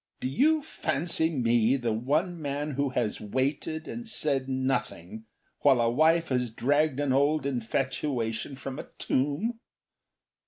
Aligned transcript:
"Do 0.19 0.27
you 0.27 0.63
fancy 0.63 1.29
me 1.29 1.75
the 1.77 1.93
one 1.93 2.41
man 2.41 2.71
who 2.71 2.89
has 2.89 3.21
waited 3.21 3.87
and 3.87 4.07
said 4.07 4.49
nothing 4.49 5.25
While 5.59 5.79
a 5.79 5.91
wife 5.91 6.29
has 6.29 6.49
dragged 6.49 6.99
an 6.99 7.13
old 7.13 7.45
infatuation 7.45 8.55
from 8.55 8.79
a 8.79 8.87
tomb? 8.97 9.59